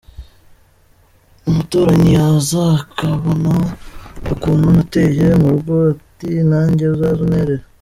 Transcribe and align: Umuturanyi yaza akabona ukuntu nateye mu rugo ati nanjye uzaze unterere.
Umuturanyi 1.49 2.09
yaza 2.17 2.63
akabona 2.81 3.51
ukuntu 4.33 4.65
nateye 4.75 5.25
mu 5.41 5.47
rugo 5.53 5.73
ati 5.91 6.29
nanjye 6.49 6.83
uzaze 6.95 7.21
unterere. 7.27 7.65